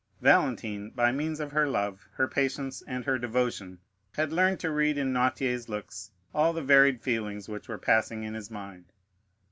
[0.19, 3.77] Valentine, by means of her love, her patience, and her devotion,
[4.13, 5.91] had learned to read in Noirtier's look
[6.33, 8.85] all the varied feelings which were passing in his mind.